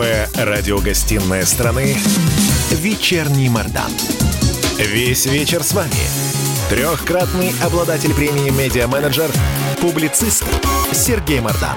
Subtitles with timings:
[0.00, 1.94] Новая радиогостинная страны
[2.70, 3.90] «Вечерний Мордан».
[4.78, 5.90] Весь вечер с вами.
[6.70, 9.30] Трехкратный обладатель премии «Медиа-менеджер»,
[9.78, 10.46] публицист
[10.94, 11.76] Сергей Мордан.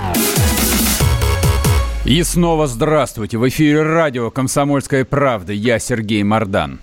[2.06, 3.38] И снова здравствуйте.
[3.38, 5.52] В эфире радио «Комсомольская правда».
[5.52, 6.80] Я Сергей Мордан.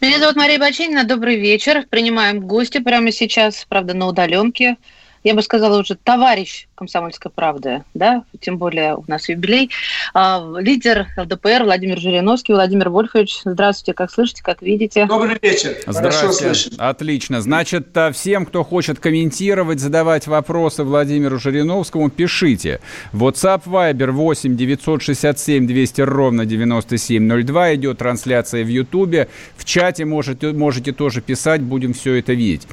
[0.00, 1.02] Меня зовут Мария Бачинина.
[1.02, 1.86] Добрый вечер.
[1.90, 4.76] Принимаем гостя прямо сейчас, правда, на удаленке
[5.24, 9.70] я бы сказала уже товарищ «Комсомольской правды», да, тем более у нас юбилей,
[10.14, 12.52] а, лидер ЛДПР Владимир Жириновский.
[12.52, 15.06] Владимир Вольфович, здравствуйте, как слышите, как видите?
[15.06, 15.76] Добрый вечер.
[15.86, 16.74] Здравствуйте.
[16.78, 17.40] Отлично.
[17.40, 22.80] Значит, а, всем, кто хочет комментировать, задавать вопросы Владимиру Жириновскому, пишите.
[23.12, 27.74] WhatsApp Viber 8 967 200 ровно 9702.
[27.76, 29.28] Идет трансляция в Ютубе.
[29.56, 32.66] В чате можете, можете тоже писать, будем все это видеть.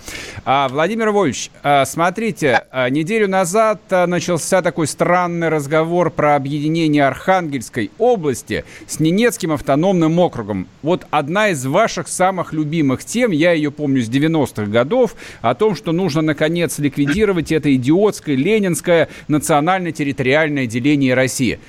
[0.46, 8.66] А, Владимир Вольфович, а, смотрите, неделю назад начался такой странный разговор про объединение Архангельской области
[8.88, 10.68] с Ненецким автономным округом.
[10.82, 15.76] Вот одна из ваших самых любимых тем, я ее помню с 90-х годов, о том,
[15.76, 21.60] что нужно наконец ликвидировать это идиотское ленинское национально-территориальное деление России.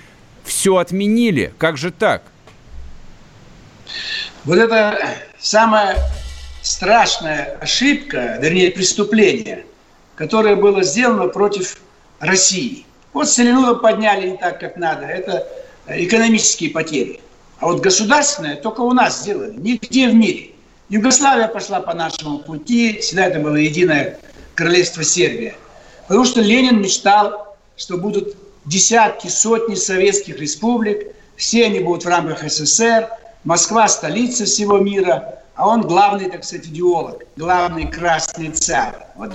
[0.44, 1.52] Все отменили.
[1.58, 2.22] Как же так?
[4.44, 4.98] Вот это
[5.38, 5.96] самая
[6.62, 9.64] страшная ошибка, вернее преступление,
[10.14, 11.78] которое было сделано против
[12.20, 12.84] России.
[13.12, 15.06] Вот Селенуда подняли не так, как надо.
[15.06, 15.48] Это
[15.88, 17.20] экономические потери.
[17.58, 19.54] А вот государственное только у нас сделали.
[19.56, 20.50] Нигде в мире.
[20.88, 22.98] Югославия пошла по нашему пути.
[23.00, 24.18] Всегда это было единое
[24.54, 25.54] королевство Сербия.
[26.08, 31.08] Потому что Ленин мечтал, что будут десятки, сотни советских республик.
[31.36, 33.08] Все они будут в рамках СССР.
[33.44, 35.42] Москва– столица всего мира.
[35.54, 37.24] А он главный, так сказать, идеолог.
[37.36, 38.94] Главный красный царь.
[39.16, 39.32] Вот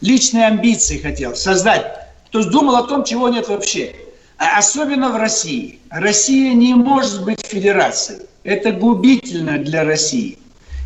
[0.00, 3.94] личные амбиции хотел создать то есть думал о том, чего нет вообще.
[4.38, 5.80] А особенно в России.
[5.90, 8.22] Россия не может быть федерацией.
[8.44, 10.38] Это губительно для России.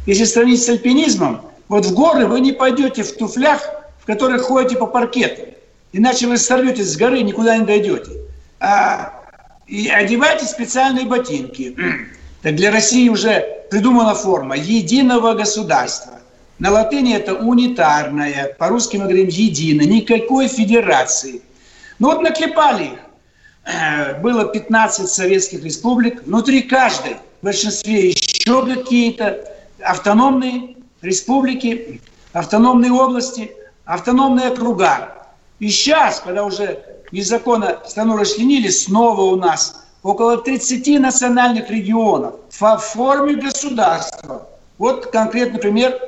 [0.06, 3.60] Если сравнить с альпинизмом, вот в горы вы не пойдете в туфлях,
[4.00, 5.42] в которых ходите по паркету.
[5.92, 8.12] Иначе вы сорветесь с горы и никуда не дойдете.
[8.60, 9.12] А,
[9.66, 11.76] и одевайте специальные ботинки.
[12.42, 16.19] Так для России уже придумана форма единого государства.
[16.60, 21.40] На латыни это унитарная, по-русски мы говорим едино, никакой федерации.
[21.98, 22.98] Ну вот наклепали их.
[23.64, 29.42] Э, было 15 советских республик, внутри каждой, в большинстве еще какие-то
[29.82, 32.02] автономные республики,
[32.34, 33.50] автономные области,
[33.86, 35.14] автономные округа.
[35.60, 42.76] И сейчас, когда уже незаконно страну расчленили, снова у нас около 30 национальных регионов в
[42.76, 44.46] форме государства.
[44.76, 45.98] Вот конкретно пример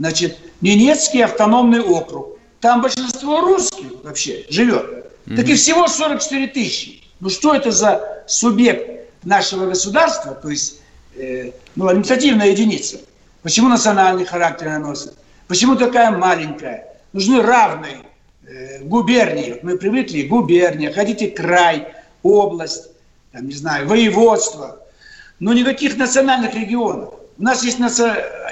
[0.00, 2.38] Значит, Ненецкий автономный округ.
[2.60, 4.82] Там большинство русских вообще живет.
[5.26, 5.36] Mm-hmm.
[5.36, 7.02] Так и всего 44 тысячи.
[7.20, 10.80] Ну что это за субъект нашего государства, то есть
[11.16, 12.96] э, ну, административная единица?
[13.42, 15.12] Почему национальный характер наносит?
[15.48, 16.96] Почему такая маленькая?
[17.12, 17.98] Нужны равные
[18.44, 19.58] э, губернии.
[19.62, 21.88] Мы привыкли губерния, хотите край,
[22.22, 22.88] область,
[23.32, 24.80] там, не знаю, воеводство.
[25.40, 27.19] Но никаких национальных регионов.
[27.40, 27.78] У нас есть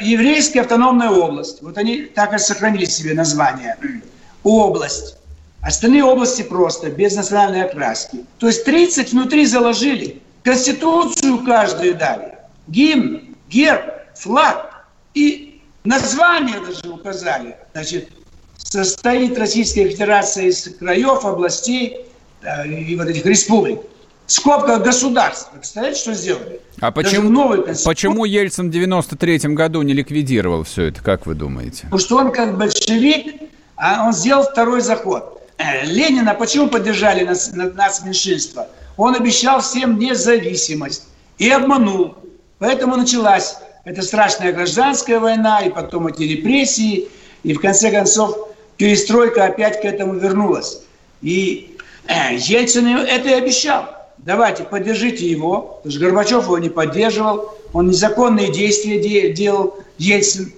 [0.00, 1.60] еврейская автономная область.
[1.60, 3.76] Вот они так и сохранили себе название.
[4.43, 5.19] Область.
[5.60, 8.25] Остальные области просто, без национальной окраски.
[8.38, 10.22] То есть 30 внутри заложили.
[10.43, 12.38] Конституцию каждую дали.
[12.69, 14.87] Гимн, герб, флаг.
[15.12, 17.56] И название даже указали.
[17.75, 18.09] Значит,
[18.56, 22.06] состоит Российская Федерация из краев, областей
[22.41, 23.81] э, и вот этих республик
[24.28, 25.56] скобка государства.
[25.56, 26.61] Представляете, что сделали?
[26.81, 31.84] А почему, новый почему Ельцин в 93 году не ликвидировал все это, как вы думаете?
[31.84, 33.34] Потому что он как большевик,
[33.77, 35.43] а он сделал второй заход.
[35.56, 38.69] Э, Ленина почему поддержали нас, нас меньшинство?
[38.97, 42.15] Он обещал всем независимость и обманул.
[42.59, 47.09] Поэтому началась эта страшная гражданская война, и потом эти репрессии,
[47.44, 48.37] и в конце концов
[48.77, 50.83] перестройка опять к этому вернулась.
[51.23, 51.76] И
[52.06, 57.88] э, Ельцин это и обещал давайте, поддержите его, потому что Горбачев его не поддерживал, он
[57.88, 60.53] незаконные действия де- делал, Ельцин.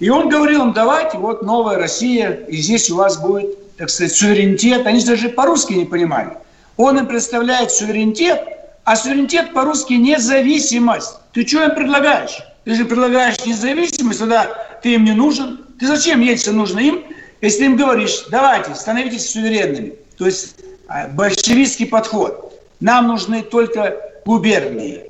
[0.00, 4.14] И он говорил им, давайте, вот новая Россия, и здесь у вас будет, так сказать,
[4.14, 4.86] суверенитет.
[4.86, 6.30] Они даже по-русски не понимали.
[6.76, 8.42] Он им представляет суверенитет,
[8.84, 11.14] а суверенитет по-русски независимость.
[11.32, 12.38] Ты что им предлагаешь?
[12.64, 14.48] Ты же предлагаешь независимость, тогда
[14.82, 15.64] ты им не нужен.
[15.78, 17.04] Ты зачем Ельцин нужен им,
[17.40, 19.94] если им говоришь, давайте, становитесь суверенными.
[20.16, 20.56] То есть
[20.88, 22.53] а, большевистский подход.
[22.80, 25.04] Нам нужны только губернии,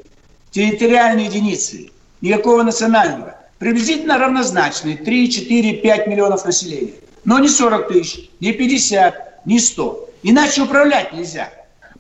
[0.51, 1.91] территориальные единицы,
[2.21, 3.37] никакого национального.
[3.59, 6.95] Приблизительно равнозначные 3, 4, 5 миллионов населения.
[7.25, 10.11] Но не 40 тысяч, не 50, не 100.
[10.23, 11.51] Иначе управлять нельзя.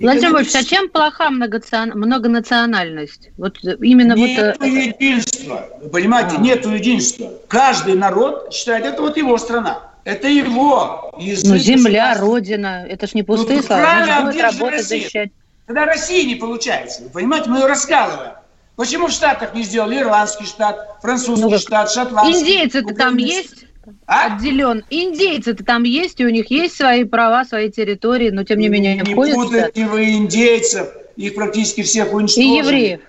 [0.01, 3.31] Владимир Вольфович, а чем плоха многонациональность?
[3.37, 4.67] Вот именно нет вот...
[4.67, 6.41] Э, единства, вы понимаете, а.
[6.41, 7.33] нет единства.
[7.49, 9.83] Каждый народ считает, это вот его страна.
[10.03, 11.51] Это его язык.
[11.51, 13.83] Ну, земля, родина, это ж не пустые ну, слова.
[13.83, 15.31] Правильно, где же защищать.
[15.67, 17.03] Тогда России не получается.
[17.05, 18.33] Вы понимаете, мы ее раскалываем.
[18.77, 22.41] Почему в Штатах не сделали ирландский штат, французский ну, штат, шотландский?
[22.41, 23.67] Индейцы-то там есть?
[24.07, 24.35] А?
[24.35, 24.85] Отделен.
[24.91, 28.97] Индейцы-то там есть, и у них есть свои права, свои территории, но тем не менее
[28.97, 29.37] не входят.
[29.37, 32.49] Не путайте вы индейцев, их практически всех уничтожили.
[32.49, 33.01] И евреев.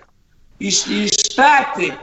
[0.58, 1.94] И, и штаты,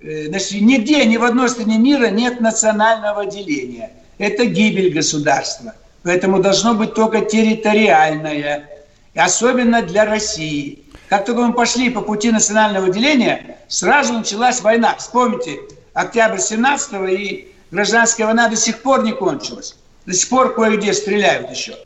[0.00, 3.92] э, значит, нигде, ни в одной стране мира нет национального деления.
[4.18, 5.74] Это гибель государства.
[6.02, 8.68] Поэтому должно быть только территориальное.
[9.14, 10.84] Особенно для России.
[11.08, 14.94] Как только мы пошли по пути национального деления, сразу началась война.
[14.96, 15.60] Вспомните,
[15.92, 19.76] октябрь 17 и гражданская война до сих пор не кончилась.
[20.06, 21.76] До сих пор кое-где стреляют еще.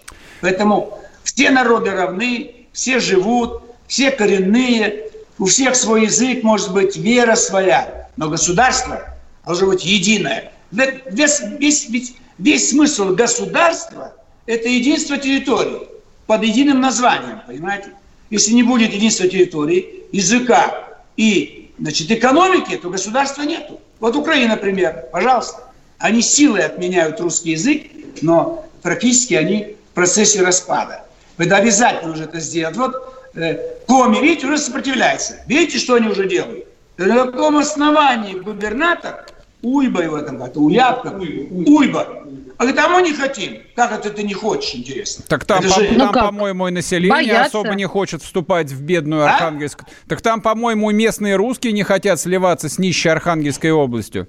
[0.41, 7.35] Поэтому все народы равны, все живут, все коренные, у всех свой язык, может быть, вера
[7.35, 9.03] своя, но государство
[9.45, 10.53] должно быть единое.
[10.71, 14.15] Весь, весь, весь смысл государства–
[14.47, 15.96] это единство территории
[16.27, 17.93] под единым названием, понимаете?
[18.31, 23.81] Если не будет единства территории, языка и значит, экономики, то государства нету.
[24.01, 25.63] Вот Украина, например, пожалуйста.
[25.99, 27.85] Они силой отменяют русский язык,
[28.21, 31.05] но практически они в процессе распада.
[31.39, 32.77] Это обязательно уже это сделать.
[32.77, 32.95] Вот
[33.35, 35.41] э, Коми, видите, уже сопротивляется.
[35.47, 36.67] Видите, что они уже делают?
[36.99, 39.27] На каком основании губернатор,
[39.67, 42.23] Уйба его там как-то, Уляпка, Уйба,
[42.57, 43.59] а говорит, а мы не хотим.
[43.75, 45.25] Как это ты не хочешь, интересно?
[45.27, 45.89] Так там, по, же...
[45.89, 47.59] там ну по-моему, и население Боятся.
[47.59, 49.33] особо не хочет вступать в бедную а?
[49.33, 49.83] Архангельск.
[50.09, 54.29] Так там, по-моему, местные русские не хотят сливаться с нищей Архангельской областью.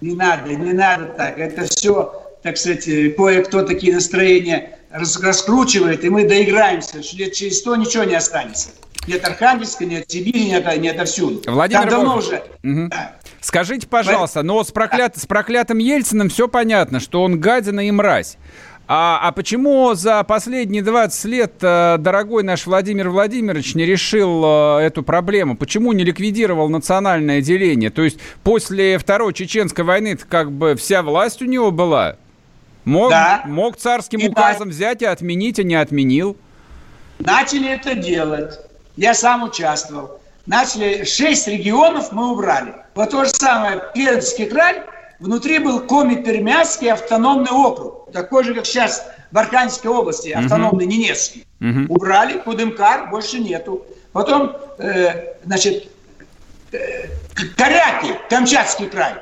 [0.00, 1.38] Не надо, не надо так.
[1.38, 2.12] Это все,
[2.42, 2.86] так сказать,
[3.16, 8.70] кое-кто такие настроения раскручивает, и мы доиграемся, что лет через сто ничего не останется.
[9.06, 11.42] Нет Архангельска, нет Сибири, нет, нет отовсюду.
[11.50, 12.42] Владимир Там давно уже...
[12.62, 12.90] Угу.
[13.40, 15.16] Скажите, пожалуйста, но с, проклят...
[15.16, 18.36] с проклятым Ельциным все понятно, что он гадина и мразь.
[18.92, 24.80] А, а почему за последние 20 лет э, дорогой наш Владимир Владимирович не решил э,
[24.80, 25.56] эту проблему?
[25.56, 27.90] Почему не ликвидировал национальное деление?
[27.90, 32.16] То есть после Второй Чеченской войны как бы вся власть у него была?
[32.84, 33.42] Мог, да.
[33.46, 34.74] мог царским и указом да.
[34.74, 36.36] взять и отменить, а не отменил?
[37.20, 38.58] Начали это делать.
[38.96, 40.20] Я сам участвовал
[40.50, 42.74] начали, шесть регионов мы убрали.
[42.94, 44.82] Вот то же самое, Пермский край,
[45.18, 50.88] внутри был Коми-Пермяцкий автономный округ, такой же, как сейчас в Архангельской области, автономный uh-huh.
[50.88, 51.46] Ненецкий.
[51.60, 51.86] Uh-huh.
[51.88, 53.86] Убрали, Кудымкар больше нету.
[54.12, 55.88] Потом, э, значит,
[56.72, 57.06] э,
[57.56, 59.14] Коряки, Камчатский край.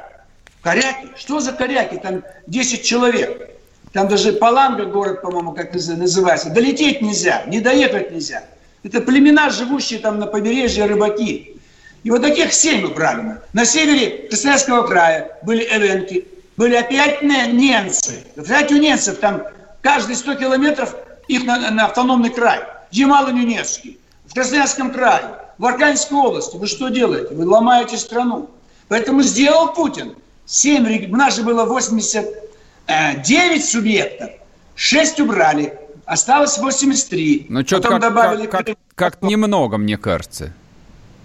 [0.62, 1.96] Коряки, что за Коряки?
[1.96, 3.50] Там 10 человек.
[3.92, 6.48] Там даже Паланга город, по-моему, как называется.
[6.50, 8.44] Долететь нельзя, не доехать нельзя.
[8.82, 11.56] Это племена, живущие там на побережье, рыбаки.
[12.04, 13.38] И вот таких семь убрали.
[13.52, 16.26] На севере Красноярского края были эвенки,
[16.56, 18.24] были опять немцы.
[18.40, 19.42] Кстати, у немцев там
[19.82, 20.94] каждые 100 километров
[21.26, 22.60] их на, на автономный край.
[22.90, 25.24] Ямало-Ненецкий, в Красноярском крае,
[25.58, 26.56] в Архангельской области.
[26.56, 27.34] Вы что делаете?
[27.34, 28.48] Вы ломаете страну.
[28.88, 30.16] Поэтому сделал Путин.
[30.46, 34.30] 7, у нас же было 89 субъектов,
[34.76, 35.78] 6 убрали.
[36.08, 37.46] Осталось 83.
[37.50, 38.46] Ну, что-то как, добавили...
[38.46, 40.54] как, как, как немного, мне кажется.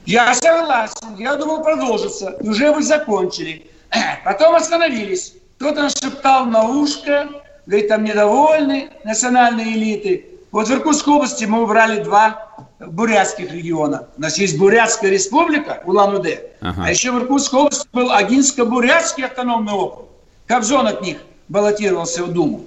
[0.05, 1.15] Я согласен.
[1.17, 2.35] Я думал, продолжится.
[2.41, 3.65] уже вы закончили.
[4.25, 5.35] Потом остановились.
[5.55, 7.29] Кто-то нашептал на ушко,
[7.65, 10.25] говорит, там недовольны национальные элиты.
[10.51, 12.49] Вот в Иркутской области мы убрали два
[12.79, 14.09] бурятских региона.
[14.17, 16.83] У нас есть Бурятская республика, Улан-Удэ, ага.
[16.85, 20.09] а еще в Иркутской области был Агинско-Бурятский автономный округ.
[20.45, 22.65] Кобзон от них баллотировался в Думу.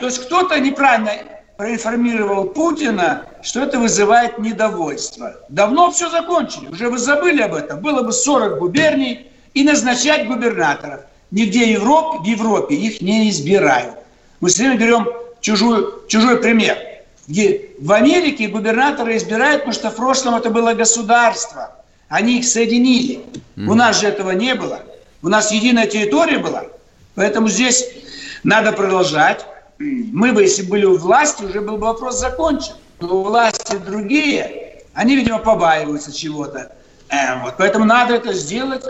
[0.00, 1.12] То есть кто-то неправильно
[1.56, 5.34] проинформировал Путина, что это вызывает недовольство.
[5.48, 7.80] Давно все закончили, уже вы забыли об этом.
[7.80, 11.00] Было бы 40 губерний и назначать губернаторов.
[11.30, 13.94] Нигде в Европе, в Европе их не избирают.
[14.40, 15.08] Мы все время берем
[15.40, 16.78] чужую, чужой пример.
[17.26, 21.74] Где в Америке губернаторы избирают, потому что в прошлом это было государство.
[22.08, 23.16] Они их соединили.
[23.56, 23.66] Mm-hmm.
[23.66, 24.80] У нас же этого не было.
[25.22, 26.64] У нас единая территория была.
[27.16, 27.84] Поэтому здесь
[28.44, 29.44] надо продолжать.
[29.78, 32.72] Мы бы, если были у власти, уже был бы вопрос закончен.
[33.00, 36.72] Но власти другие, они, видимо, побаиваются чего-то.
[37.10, 37.54] Э, вот.
[37.58, 38.84] Поэтому надо это сделать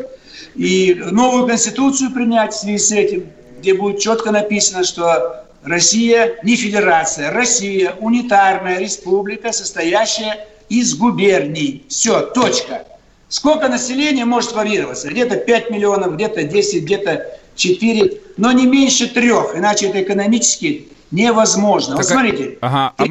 [0.55, 6.57] и новую конституцию принять в связи с этим, где будет четко написано, что Россия не
[6.57, 11.85] федерация, Россия унитарная республика, состоящая из губерний.
[11.89, 12.85] Все, точка.
[13.29, 15.09] Сколько населения может варьироваться?
[15.09, 21.97] Где-то 5 миллионов, где-то 10, где-то 4, но не меньше трех, иначе это экономически невозможно.
[21.97, 23.05] Так, вот смотрите, ага, а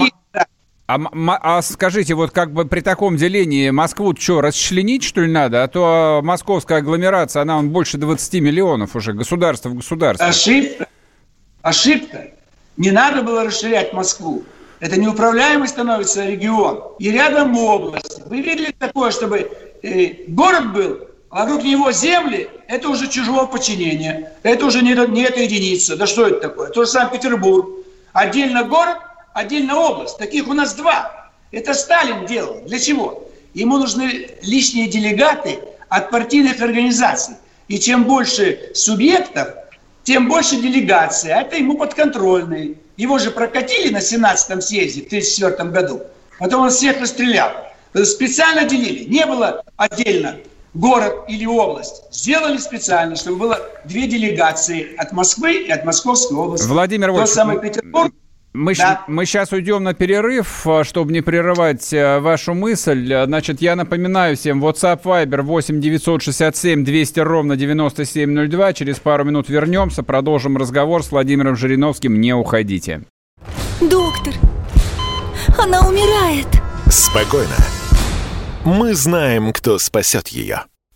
[0.88, 5.64] А, а скажите, вот как бы при таком делении Москву что, расчленить, что ли, надо?
[5.64, 10.26] А то московская агломерация, она он больше 20 миллионов уже, государство в государстве.
[10.26, 10.88] Ошибка.
[11.62, 12.28] Ошибка.
[12.78, 14.44] Не надо было расширять Москву.
[14.80, 16.82] Это неуправляемый становится регион.
[17.00, 18.22] И рядом область.
[18.28, 19.52] Вы видели такое, чтобы
[19.82, 24.34] э, город был, а вокруг него земли, это уже чужого подчинения.
[24.44, 25.96] Это уже не, не эта единица.
[25.96, 26.70] Да что это такое?
[26.70, 27.70] То же Санкт-Петербург.
[28.14, 28.98] Отдельно город,
[29.34, 30.18] отдельно область.
[30.18, 31.32] Таких у нас два.
[31.52, 32.62] Это Сталин делал.
[32.66, 33.30] Для чего?
[33.54, 37.36] Ему нужны лишние делегаты от партийных организаций.
[37.68, 39.50] И чем больше субъектов,
[40.04, 41.32] тем больше делегаций.
[41.34, 42.76] А это ему подконтрольные.
[42.96, 46.02] Его же прокатили на 17-м съезде в 1934 году.
[46.40, 47.52] Потом он всех расстрелял.
[48.04, 49.06] Специально делили.
[49.06, 50.38] Не было отдельно
[50.78, 52.04] город или область.
[52.12, 56.68] Сделали специально, чтобы было две делегации от Москвы и от Московской области.
[56.68, 58.14] Владимир Тот самый Петербург
[58.58, 59.04] мы, да.
[59.08, 63.14] мы сейчас уйдем на перерыв, э, чтобы не прерывать э, вашу мысль.
[63.14, 68.74] Э, значит, я напоминаю всем, WhatsApp Viber 8 967 200 ровно 9702.
[68.74, 72.20] Через пару минут вернемся, продолжим разговор с Владимиром Жириновским.
[72.20, 73.04] Не уходите.
[73.80, 74.34] Доктор,
[75.60, 76.48] она умирает.
[76.90, 77.56] Спокойно.
[78.68, 80.66] Мы знаем, кто спасет ее.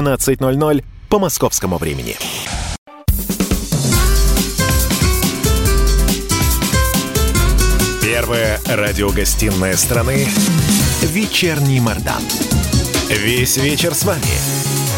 [0.00, 2.16] 17.00 по московскому времени.
[8.02, 10.26] Первая радиогостинная страны
[11.02, 12.22] «Вечерний Мордан».
[13.08, 14.22] Весь вечер с вами.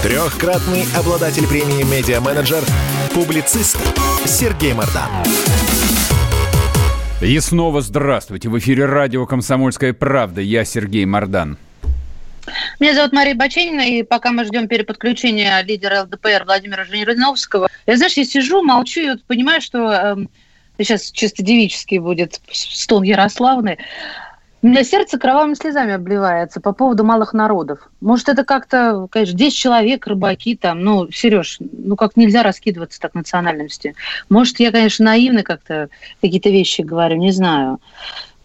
[0.03, 2.63] Трехкратный обладатель премии «Медиа-менеджер»,
[3.15, 3.79] публицист
[4.25, 5.11] Сергей Мордан.
[7.21, 8.49] И снова здравствуйте.
[8.49, 10.41] В эфире радио «Комсомольская правда».
[10.41, 11.57] Я Сергей Мордан.
[12.81, 18.15] Меня зовут Мария Баченина, и пока мы ждем переподключения лидера ЛДПР Владимира Жириновского, я, знаешь,
[18.15, 20.17] я сижу, молчу и вот понимаю, что э,
[20.79, 23.79] сейчас чисто девический будет стон Ярославны.
[24.63, 27.91] У меня сердце кровавыми слезами обливается по поводу малых народов.
[28.01, 33.15] Может, это как-то, конечно, 10 человек, рыбаки там, ну, Сереж, ну как нельзя раскидываться так
[33.15, 33.95] национальностью.
[34.29, 35.89] Может, я, конечно, наивно как-то
[36.21, 37.81] какие-то вещи говорю, не знаю.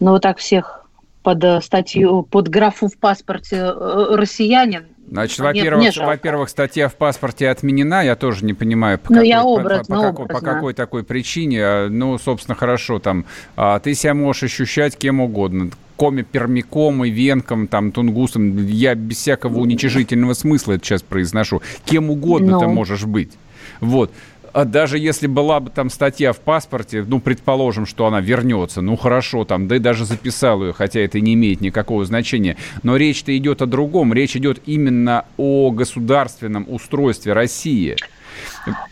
[0.00, 0.87] Но вот так всех
[1.28, 4.86] под э, статью, под графу в паспорте э, россиянин.
[5.10, 9.44] Значит, во-первых, во-первых, статья в паспорте отменена, я тоже не понимаю, по, ну, какой, я
[9.44, 11.60] образ, по, по, какой, по какой такой причине.
[11.62, 17.10] А, ну, собственно, хорошо, там, а, ты себя можешь ощущать кем угодно, коми, пермяком и
[17.10, 22.60] венком, там, тунгусом, я без всякого уничижительного смысла это сейчас произношу, кем угодно ну.
[22.60, 23.32] ты можешь быть.
[23.80, 24.10] Вот.
[24.52, 28.96] А даже если была бы там статья в паспорте, ну, предположим, что она вернется, ну,
[28.96, 33.36] хорошо, там, да и даже записал ее, хотя это не имеет никакого значения, но речь-то
[33.36, 37.96] идет о другом, речь идет именно о государственном устройстве России.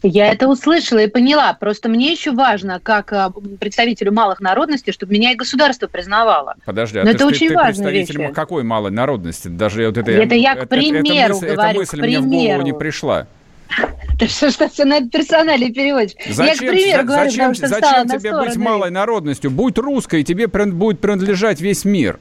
[0.02, 1.52] Я это услышала и поняла.
[1.54, 6.54] Просто мне еще важно, как а, представителю малых народностей, чтобы меня и государство признавало.
[6.64, 8.32] Подожди, а Но ты, это очень ты, представитель вещь.
[8.34, 9.48] какой малой народности?
[9.48, 11.70] Даже вот это, это я к примеру это, говорю.
[11.70, 13.26] Эта мысль, эта мысль мне в голову не пришла.
[14.18, 16.14] Да что ж все на персонале переводишь?
[16.26, 19.50] Зачем, Я, к примеру, за, говорю, зачем, что зачем тебе быть малой народностью?
[19.50, 22.18] Будь русской, тебе будет принадлежать весь мир.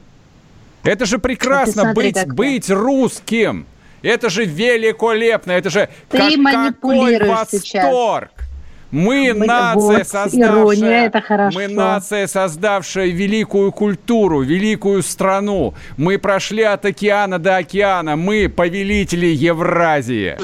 [0.82, 3.66] Это же прекрасно смотри, быть, быть русским.
[4.02, 5.52] Это же великолепно.
[5.52, 8.30] Это же Ты как, какой восторг.
[8.30, 8.46] Сейчас.
[8.92, 11.58] Мы, нация, вот, создавшая, ирония, это хорошо.
[11.58, 15.74] мы нация, создавшая великую культуру, великую страну.
[15.96, 18.14] Мы прошли от океана до океана.
[18.14, 20.36] Мы повелители Евразии.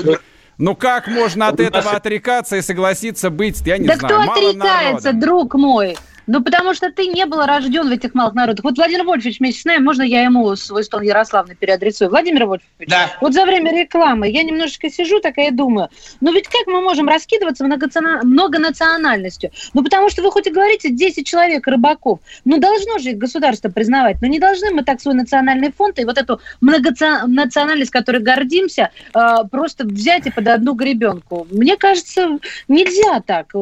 [0.58, 4.32] Ну как можно от этого отрекаться и согласиться быть, я не да знаю, Да кто
[4.32, 5.20] отрекается, народом?
[5.20, 5.96] друг мой?
[6.26, 8.64] Ну, потому что ты не был рожден в этих малых народах.
[8.64, 12.10] Вот Владимир Вольфович вместе с нами, можно я ему свой стол Ярославный переадресую?
[12.10, 13.10] Владимир Вольфович, да.
[13.20, 15.88] вот за время рекламы я немножечко сижу такая и думаю,
[16.20, 19.50] ну ведь как мы можем раскидываться многонациональностью?
[19.74, 23.68] Ну, потому что вы хоть и говорите 10 человек рыбаков, ну, должно же их государство
[23.68, 28.90] признавать, но не должны мы так свой национальный фонд и вот эту многонациональность, которой гордимся,
[29.12, 31.46] а, просто взять и под одну гребенку.
[31.50, 32.38] Мне кажется,
[32.68, 33.54] нельзя так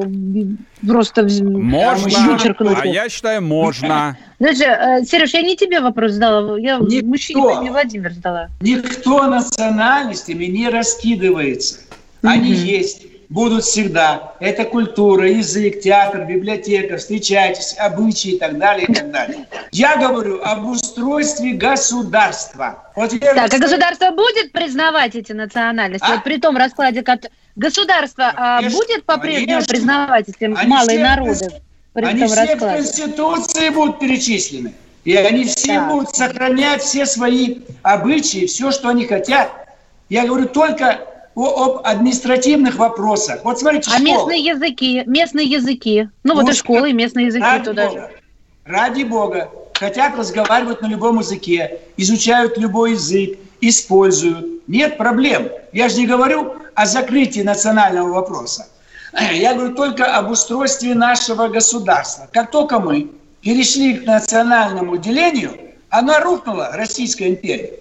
[0.86, 2.78] просто Можно, подчеркнуть.
[2.80, 4.16] А я считаю, можно.
[4.38, 7.06] Даже, э, Сереж, я не тебе вопрос задала, я Никто.
[7.06, 8.48] мужчине не Владимир задала.
[8.60, 11.80] Никто национальностями не раскидывается.
[12.22, 12.78] Они mm-hmm.
[12.78, 14.34] есть, будут всегда.
[14.40, 19.46] Это культура, язык, театр, библиотека, встречайтесь, обычаи и так далее, и так далее.
[19.72, 22.90] Я говорю об устройстве государства.
[22.96, 26.06] Вот так, а государство будет признавать эти национальности?
[26.06, 26.16] А?
[26.16, 27.20] Вот при том раскладе, как
[27.60, 31.48] государство а, конечно, будет по-прежнему признавать эти они малые все, народы?
[31.92, 32.56] При они все раскладе?
[32.56, 34.74] в Конституции будут перечислены.
[35.04, 35.88] И они все да.
[35.88, 39.50] будут сохранять все свои обычаи, все, что они хотят.
[40.08, 41.00] Я говорю только
[41.34, 43.40] о, об административных вопросах.
[43.44, 44.04] Вот смотрите, А школа.
[44.04, 46.08] местные языки, местные языки.
[46.22, 48.10] Ну вот, вот и школы, и местные языки ради туда Бога, же.
[48.64, 49.50] Ради Бога.
[49.74, 54.68] Хотят разговаривать на любом языке, изучают любой язык, используют.
[54.68, 55.48] Нет проблем.
[55.72, 58.66] Я же не говорю о закрытии национального вопроса.
[59.32, 62.28] Я говорю только об устройстве нашего государства.
[62.32, 67.72] Как только мы перешли к национальному делению, она рухнула, Российская империя.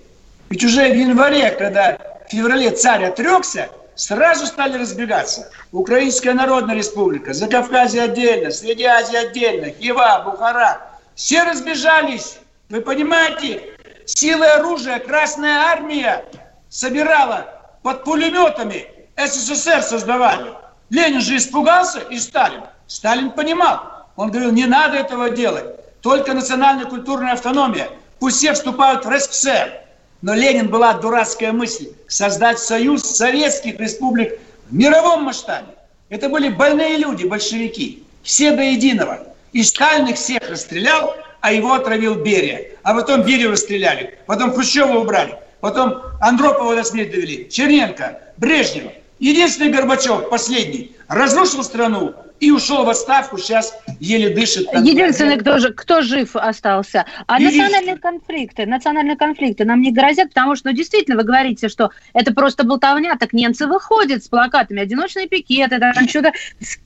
[0.49, 5.51] Ведь уже в январе, когда в феврале царь отрекся, сразу стали разбегаться.
[5.71, 10.81] Украинская Народная Республика, Закавказье отдельно, Средняя Азия отдельно, Хива, Бухара.
[11.13, 12.37] Все разбежались.
[12.69, 13.73] Вы понимаете,
[14.15, 16.25] силы оружия Красная Армия
[16.69, 17.47] собирала
[17.83, 18.87] под пулеметами,
[19.17, 20.53] СССР создавали.
[20.89, 22.63] Ленин же испугался и Сталин.
[22.87, 24.07] Сталин понимал.
[24.15, 26.01] Он говорил, не надо этого делать.
[26.01, 27.89] Только национальная культурная автономия.
[28.19, 29.81] Пусть все вступают в РСФСР.
[30.21, 34.39] Но Ленин была дурацкая мысль создать союз советских республик
[34.69, 35.75] в мировом масштабе.
[36.09, 38.03] Это были больные люди, большевики.
[38.23, 39.27] Все до единого.
[39.53, 42.71] И Сталин их всех расстрелял, а его отравил Берия.
[42.83, 44.19] А потом Берию расстреляли.
[44.25, 45.35] Потом Хрущева убрали.
[45.61, 47.49] Потом Андропова до смерти довели.
[47.49, 48.91] Черненко, Брежнева.
[49.19, 54.67] Единственный Горбачев, последний, разрушил страну, и ушел в отставку, сейчас еле дышит.
[54.73, 57.05] Единственный, кто, же, кто жив остался.
[57.27, 61.91] А национальные конфликты, национальные конфликты нам не грозят, потому что, ну, действительно, вы говорите, что
[62.13, 66.31] это просто болтовня, так немцы выходят с плакатами, одиночные пикеты, там что-то,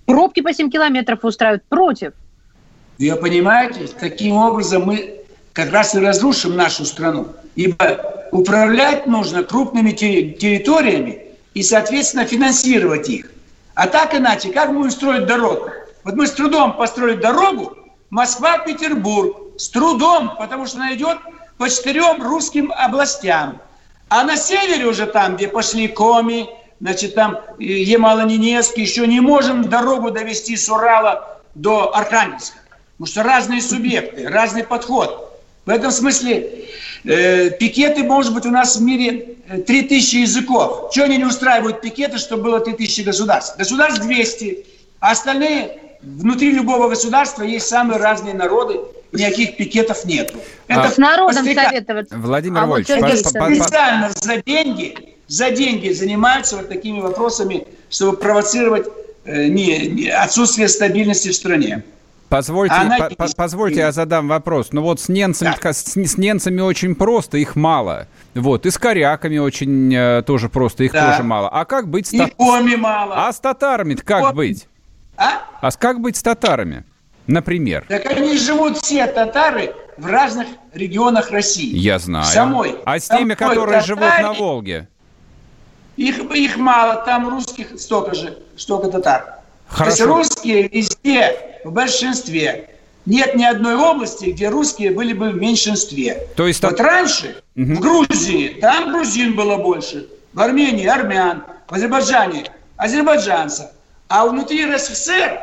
[0.06, 2.14] пробки по 7 километров устраивают против.
[3.00, 5.22] Вы понимаете, таким образом мы
[5.54, 7.28] как раз и разрушим нашу страну.
[7.56, 13.32] Ибо управлять нужно крупными территориями и, соответственно, финансировать их.
[13.76, 15.70] А так иначе, как мы будем строить дорогу?
[16.04, 17.78] Вот мы с трудом построили дорогу
[18.10, 19.38] Москва-Петербург.
[19.58, 21.20] С трудом, потому что она идет
[21.58, 23.62] по четырем русским областям.
[24.10, 30.10] А на севере уже там, где пошли Коми, значит, там Ямало-Ненецкий, еще не можем дорогу
[30.10, 32.58] довести с Урала до Архангельска.
[33.04, 35.38] Потому что разные субъекты, разный подход.
[35.66, 36.70] В этом смысле
[37.04, 39.36] э, пикеты, может быть, у нас в мире
[39.68, 40.90] 3000 э, языков.
[40.94, 43.58] Чего они не устраивают пикеты, чтобы было 3000 государств?
[43.58, 44.66] Государств 200,
[45.02, 48.80] а остальные внутри любого государства есть самые разные народы,
[49.12, 50.36] никаких пикетов нету.
[50.70, 51.64] Это а, с народом постыка...
[51.66, 52.16] советоваться.
[52.18, 58.88] Владимир а Вольфович, вот специально за деньги, за деньги занимаются вот такими вопросами, чтобы провоцировать
[59.26, 61.84] э, не, не, отсутствие стабильности в стране.
[62.34, 63.10] Позвольте, Она...
[63.16, 64.70] по позвольте, я задам вопрос.
[64.72, 65.72] Ну вот с немцами, да.
[65.72, 68.08] с, с немцами очень просто, их мало.
[68.34, 71.12] Вот, и с коряками очень э, тоже просто, их да.
[71.12, 71.48] тоже мало.
[71.50, 72.76] А как быть с татарами?
[72.76, 73.28] мало.
[73.28, 74.36] А с татарами как Коми...
[74.36, 74.68] быть?
[75.16, 75.44] А?
[75.62, 76.86] А как быть с татарами?
[77.28, 77.86] Например.
[77.88, 81.78] Так они живут все татары в разных регионах России.
[81.78, 82.26] Я знаю.
[82.26, 82.78] Самой.
[82.84, 84.88] А с теми, которые татаре, живут на Волге?
[85.98, 89.43] Их, их мало, там русских столько же, столько татар.
[89.74, 90.06] Хорошо.
[90.06, 92.70] То есть русские везде, в большинстве.
[93.06, 96.28] Нет ни одной области, где русские были бы в меньшинстве.
[96.38, 96.88] То есть вот так...
[96.88, 97.76] раньше угу.
[97.76, 102.46] в Грузии там грузин было больше, в Армении армян, в Азербайджане
[102.78, 103.68] азербайджанцев,
[104.08, 105.40] а внутри РСФСР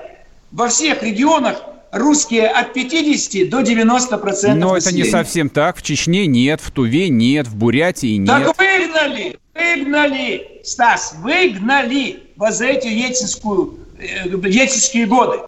[0.52, 1.62] во всех регионах
[1.92, 5.76] русские от 50 до 90 процентов Но это не совсем так.
[5.76, 8.28] В Чечне нет, в Туве нет, в Бурятии нет.
[8.28, 15.40] Так выгнали, выгнали, Стас, выгнали вот за эту ельцинскую Э, ельцинские годы.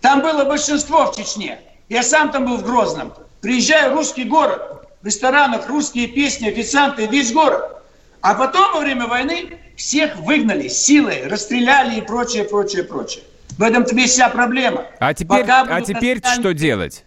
[0.00, 1.58] Там было большинство в Чечне.
[1.88, 3.12] Я сам там был в Грозном.
[3.40, 7.82] Приезжаю в русский город, в ресторанах русские песни, официанты, весь город.
[8.20, 13.24] А потом во время войны всех выгнали силой, расстреляли и прочее, прочее, прочее.
[13.58, 14.86] В этом тебе вся проблема.
[14.98, 16.40] А теперь, а теперь национальные...
[16.40, 17.04] что делать?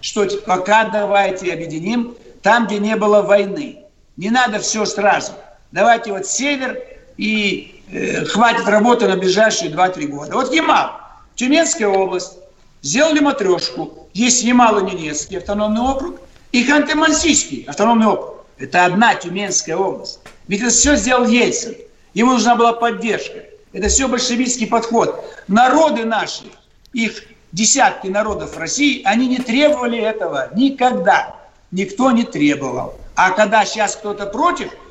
[0.00, 3.84] Что пока давайте объединим там, где не было войны.
[4.16, 5.32] Не надо все сразу.
[5.70, 6.78] Давайте вот север
[7.16, 7.81] и
[8.28, 10.34] хватит работы на ближайшие 2-3 года.
[10.34, 10.92] Вот Ямал,
[11.34, 12.38] Тюменская область,
[12.80, 14.08] сделали матрешку.
[14.14, 16.20] Есть Ямало-Ненецкий автономный округ
[16.52, 18.44] и Ханты-Мансийский автономный округ.
[18.58, 20.20] Это одна Тюменская область.
[20.48, 21.74] Ведь это все сделал Ельцин.
[22.14, 23.44] Ему нужна была поддержка.
[23.72, 25.24] Это все большевистский подход.
[25.48, 26.44] Народы наши,
[26.92, 31.36] их десятки народов России, они не требовали этого никогда.
[31.70, 32.94] Никто не требовал.
[33.14, 34.70] А когда сейчас кто-то против–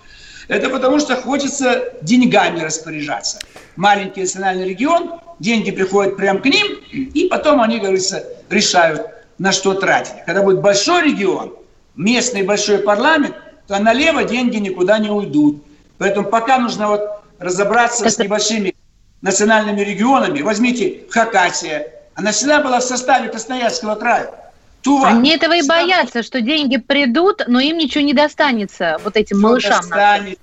[0.48, 3.40] это потому что хочется деньгами распоряжаться.
[3.76, 9.74] Маленький национальный регион, деньги приходят прямо к ним, и потом они, говорится, решают, на что
[9.74, 10.24] тратить.
[10.26, 11.56] Когда будет большой регион,
[11.96, 13.36] местный большой парламент,
[13.68, 15.64] то налево деньги никуда не уйдут.
[15.98, 17.02] Поэтому пока нужно вот
[17.40, 18.76] разобраться с небольшими
[19.22, 20.42] национальными регионами.
[20.42, 21.88] Возьмите Хакасия.
[22.16, 24.32] Она всегда была в составе Красноярского края.
[24.82, 25.10] Тува.
[25.10, 29.48] Они этого и боятся, что деньги придут, но им ничего не достанется, вот этим Все
[29.48, 29.82] малышам.
[29.82, 30.40] Достанет.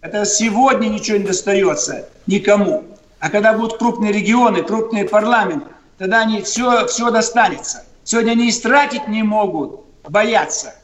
[0.00, 2.84] Это сегодня ничего не достается никому.
[3.18, 5.64] А когда будут крупные регионы, крупный парламент,
[5.98, 7.84] тогда они все, все достанется.
[8.04, 10.74] Сегодня они истратить не могут, боятся.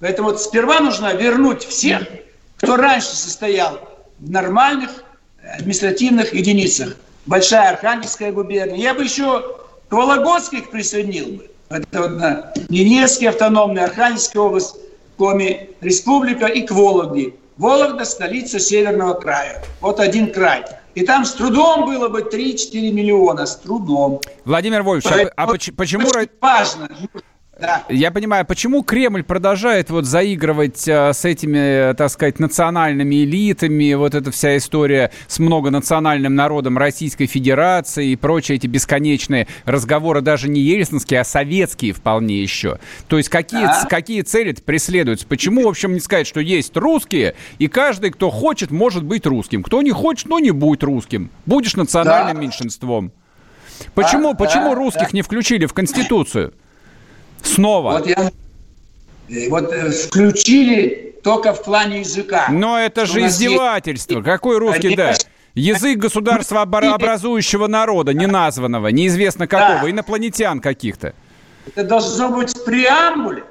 [0.00, 2.02] Поэтому вот сперва нужно вернуть всех,
[2.56, 3.78] кто раньше состоял
[4.18, 4.90] в нормальных
[5.56, 6.96] административных единицах.
[7.26, 8.76] Большая Архангельская губерния.
[8.76, 9.42] Я бы еще
[9.88, 11.50] к Вологодской их присоединил бы.
[11.72, 14.76] Это вот на Ненецкий автономный, Архангельская область,
[15.16, 17.34] Коми Республика и к Вологде.
[17.56, 19.62] Вологда– столица Северного края.
[19.80, 20.64] Вот один край.
[20.94, 24.20] И там с трудом было бы 3-4 миллиона, с трудом.
[24.44, 26.08] Владимир Вольфович, а, а почему...
[26.40, 26.88] Важно.
[27.62, 27.84] Да.
[27.88, 34.16] Я понимаю, почему Кремль продолжает вот заигрывать э, с этими, так сказать, национальными элитами, вот
[34.16, 40.60] эта вся история с многонациональным народом Российской Федерации и прочие эти бесконечные разговоры, даже не
[40.60, 42.80] ельцинские, а советские вполне еще.
[43.06, 43.86] То есть какие, да.
[43.88, 45.24] какие цели преследуются?
[45.28, 49.62] Почему, в общем, не сказать, что есть русские, и каждый, кто хочет, может быть русским.
[49.62, 51.30] Кто не хочет, ну не будь русским.
[51.46, 52.42] Будешь национальным да.
[52.42, 53.12] меньшинством.
[53.94, 55.10] Почему, да, почему да, русских да.
[55.12, 56.54] не включили в Конституцию?
[57.42, 57.92] Снова.
[57.92, 58.30] Вот я
[59.28, 62.46] э, вот э, включили только в плане языка.
[62.50, 64.14] Но это же издевательство.
[64.14, 64.24] Есть...
[64.24, 65.14] Какой русский, да?
[65.54, 69.90] Язык государства образующего народа, неназванного, неизвестно какого, да.
[69.90, 71.14] инопланетян каких-то.
[71.66, 73.44] Это должно быть в преамбуле.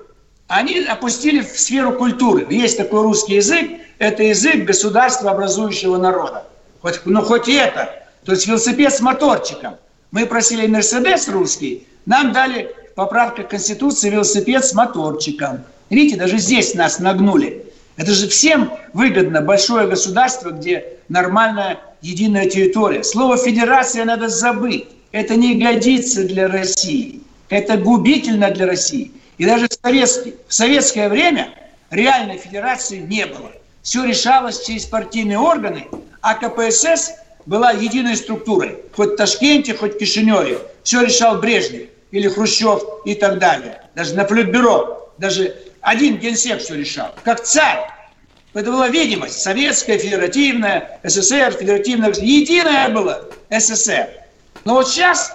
[0.48, 2.48] Они опустили в сферу культуры.
[2.50, 6.46] Есть такой русский язык, это язык государства образующего народа.
[6.82, 8.04] Хоть, ну хоть это.
[8.26, 9.76] То есть велосипед с моторчиком.
[10.10, 15.64] Мы просили Мерседес русский, нам дали поправка Конституции велосипед с моторчиком.
[15.90, 17.66] Видите, даже здесь нас нагнули.
[17.98, 23.04] Это же всем выгодно, большое государство, где нормальная единая территория.
[23.04, 24.88] Слово «федерация» надо забыть.
[25.12, 27.22] Это не годится для России.
[27.50, 29.12] Это губительно для России.
[29.38, 31.50] И даже в, советский, в советское время
[31.90, 33.52] реальной федерации не было.
[33.82, 35.88] Все решалось через партийные органы,
[36.22, 37.12] а КПСС
[37.46, 38.78] была единой структурой.
[38.96, 40.60] Хоть в Ташкенте, хоть в Кишиневе.
[40.84, 43.82] Все решал Брежнев или Хрущев и так далее.
[43.96, 47.80] Даже на политбюро, даже один генсек все решал, как царь.
[48.54, 49.42] Это была видимость.
[49.42, 54.10] Советская, федеративная, СССР, федеративная, единая была СССР.
[54.66, 55.34] Но вот сейчас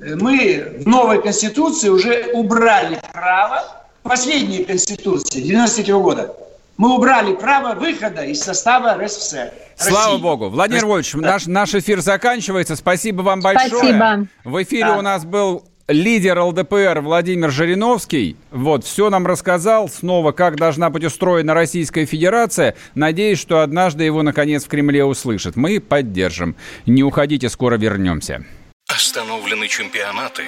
[0.00, 3.64] э, мы в новой Конституции уже убрали право,
[4.02, 6.36] последней Конституции 93 -го года,
[6.76, 9.52] мы убрали право выхода из состава РСФСР.
[9.76, 10.22] Слава России.
[10.22, 10.48] Богу.
[10.48, 12.76] Владимир Вольфович, наш, наш эфир заканчивается.
[12.76, 13.68] Спасибо вам большое.
[13.68, 14.26] Спасибо.
[14.44, 14.98] В эфире да.
[14.98, 18.36] у нас был лидер ЛДПР Владимир Жириновский.
[18.50, 22.76] Вот, все нам рассказал снова, как должна быть устроена Российская Федерация.
[22.94, 25.56] Надеюсь, что однажды его, наконец, в Кремле услышат.
[25.56, 26.56] Мы поддержим.
[26.86, 28.44] Не уходите, скоро вернемся.
[28.88, 30.42] Остановлены чемпионаты.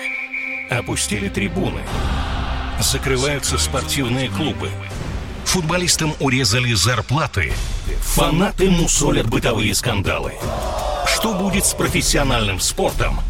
[0.70, 1.80] Опустили трибуны.
[2.80, 4.68] Закрываются спортивные клубы.
[5.44, 7.52] Футболистам урезали зарплаты.
[8.00, 10.34] Фанаты мусолят бытовые скандалы.
[11.06, 13.20] Что будет с профессиональным спортом–